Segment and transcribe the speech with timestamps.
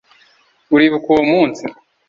[0.75, 1.63] uribuka uwo munsi